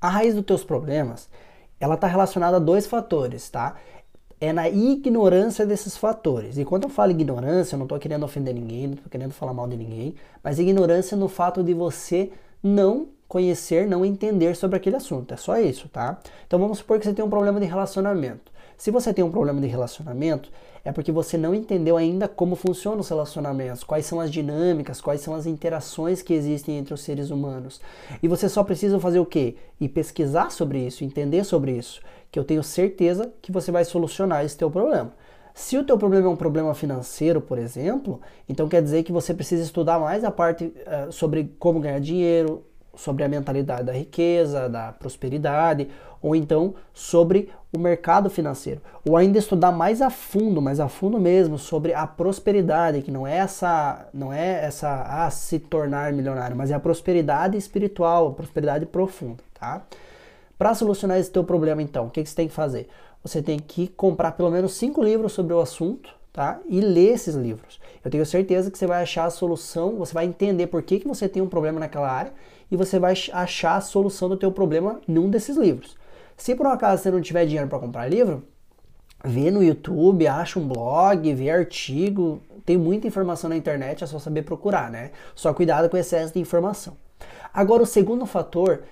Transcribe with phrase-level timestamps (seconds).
[0.00, 1.28] A raiz dos teus problemas,
[1.78, 3.76] ela está relacionada a dois fatores, tá?
[4.40, 6.56] É na ignorância desses fatores.
[6.56, 9.52] E quando eu falo ignorância, eu não estou querendo ofender ninguém, não estou querendo falar
[9.52, 12.30] mal de ninguém, mas ignorância no fato de você
[12.62, 15.34] não conhecer, não entender sobre aquele assunto.
[15.34, 16.18] É só isso, tá?
[16.46, 18.50] Então vamos supor que você tem um problema de relacionamento.
[18.76, 20.50] Se você tem um problema de relacionamento,
[20.84, 25.20] é porque você não entendeu ainda como funcionam os relacionamentos, quais são as dinâmicas, quais
[25.20, 27.80] são as interações que existem entre os seres humanos.
[28.22, 29.56] E você só precisa fazer o quê?
[29.80, 34.44] E pesquisar sobre isso, entender sobre isso, que eu tenho certeza que você vai solucionar
[34.44, 35.12] esse teu problema.
[35.52, 39.34] Se o teu problema é um problema financeiro, por exemplo, então quer dizer que você
[39.34, 42.64] precisa estudar mais a parte uh, sobre como ganhar dinheiro,
[43.00, 45.88] sobre a mentalidade da riqueza, da prosperidade,
[46.20, 51.18] ou então sobre o mercado financeiro, ou ainda estudar mais a fundo, mais a fundo
[51.18, 56.56] mesmo sobre a prosperidade, que não é essa, não é essa ah, se tornar milionário,
[56.56, 59.82] mas é a prosperidade espiritual, a prosperidade profunda, tá?
[60.58, 62.86] Para solucionar esse teu problema, então, o que, que você tem que fazer?
[63.22, 66.60] Você tem que comprar pelo menos cinco livros sobre o assunto, tá?
[66.68, 67.80] E ler esses livros.
[68.04, 71.08] Eu tenho certeza que você vai achar a solução, você vai entender por que, que
[71.08, 72.32] você tem um problema naquela área
[72.70, 75.96] e você vai achar a solução do teu problema num desses livros.
[76.36, 78.44] Se por um acaso você não tiver dinheiro para comprar livro,
[79.24, 84.18] vê no YouTube, acha um blog, vê artigo, tem muita informação na internet, é só
[84.18, 85.10] saber procurar, né?
[85.34, 86.96] Só cuidado com o excesso de informação.
[87.52, 88.84] Agora, o segundo fator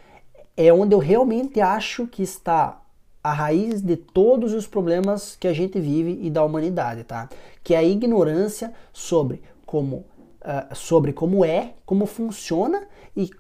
[0.57, 2.83] é onde eu realmente acho que está
[3.23, 7.29] a raiz de todos os problemas que a gente vive e da humanidade, tá?
[7.63, 13.31] Que é a ignorância sobre como, uh, sobre como é, como funciona e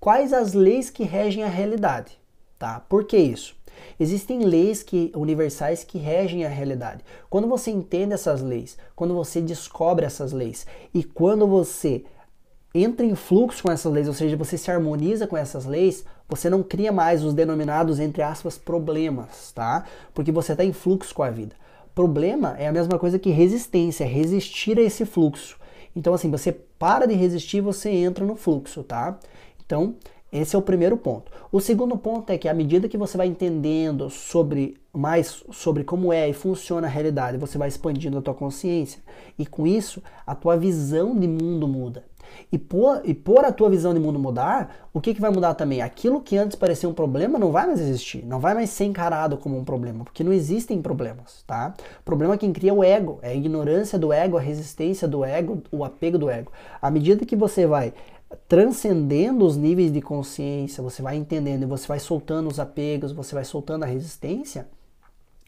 [0.00, 2.18] quais as leis que regem a realidade,
[2.58, 2.80] tá?
[2.88, 3.56] Por que isso?
[3.98, 7.04] Existem leis que, universais que regem a realidade.
[7.30, 12.04] Quando você entende essas leis, quando você descobre essas leis e quando você
[12.74, 16.50] entra em fluxo com essas leis, ou seja, você se harmoniza com essas leis, você
[16.50, 19.84] não cria mais os denominados, entre aspas, problemas, tá?
[20.12, 21.56] Porque você está em fluxo com a vida.
[21.94, 25.58] Problema é a mesma coisa que resistência, é resistir a esse fluxo.
[25.96, 29.18] Então, assim, você para de resistir, você entra no fluxo, tá?
[29.64, 29.96] Então,
[30.30, 31.32] esse é o primeiro ponto.
[31.50, 36.12] O segundo ponto é que à medida que você vai entendendo sobre mais sobre como
[36.12, 39.00] é e funciona a realidade, você vai expandindo a tua consciência
[39.38, 42.04] e com isso a tua visão de mundo muda.
[42.50, 45.54] E por, e por a tua visão de mundo mudar, o que, que vai mudar
[45.54, 45.82] também?
[45.82, 49.36] Aquilo que antes parecia um problema não vai mais existir, não vai mais ser encarado
[49.36, 51.74] como um problema, porque não existem problemas, tá?
[52.00, 55.06] O problema é quem cria é o ego, é a ignorância do ego, a resistência
[55.06, 56.52] do ego, o apego do ego.
[56.80, 57.92] À medida que você vai
[58.46, 63.34] transcendendo os níveis de consciência, você vai entendendo e você vai soltando os apegos, você
[63.34, 64.68] vai soltando a resistência,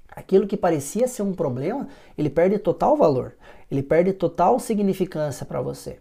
[0.09, 3.35] aquilo que parecia ser um problema, ele perde total valor,
[3.71, 5.99] ele perde total significância para você.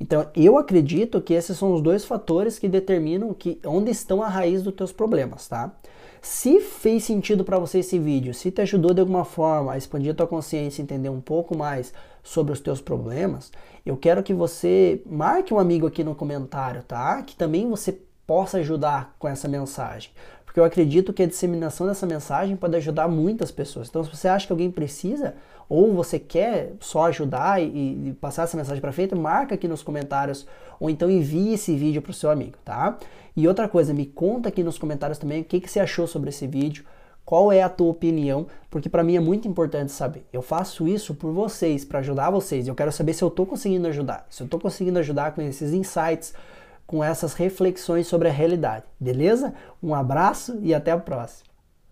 [0.00, 4.28] Então, eu acredito que esses são os dois fatores que determinam que onde estão a
[4.28, 5.72] raiz dos teus problemas, tá?
[6.20, 10.12] Se fez sentido para você esse vídeo, se te ajudou de alguma forma a expandir
[10.12, 11.92] a tua consciência, entender um pouco mais
[12.22, 13.52] sobre os teus problemas,
[13.86, 17.22] eu quero que você marque um amigo aqui no comentário, tá?
[17.22, 20.10] Que também você possa ajudar com essa mensagem.
[20.48, 23.86] Porque eu acredito que a disseminação dessa mensagem pode ajudar muitas pessoas.
[23.86, 25.34] Então, se você acha que alguém precisa,
[25.68, 27.66] ou você quer só ajudar e,
[28.08, 30.46] e passar essa mensagem para frente, marca aqui nos comentários
[30.80, 32.96] ou então envie esse vídeo para o seu amigo, tá?
[33.36, 36.30] E outra coisa, me conta aqui nos comentários também o que, que você achou sobre
[36.30, 36.82] esse vídeo,
[37.26, 40.24] qual é a tua opinião, porque para mim é muito importante saber.
[40.32, 42.66] Eu faço isso por vocês, para ajudar vocês.
[42.66, 45.74] Eu quero saber se eu estou conseguindo ajudar, se eu estou conseguindo ajudar com esses
[45.74, 46.32] insights,
[46.88, 48.86] com essas reflexões sobre a realidade.
[48.98, 49.52] Beleza?
[49.80, 51.47] Um abraço e até a próxima.